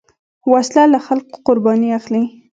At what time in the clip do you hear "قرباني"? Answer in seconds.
1.47-1.89